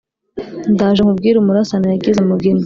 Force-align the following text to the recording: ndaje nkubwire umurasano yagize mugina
ndaje 0.73 0.99
nkubwire 1.01 1.37
umurasano 1.39 1.85
yagize 1.87 2.21
mugina 2.29 2.59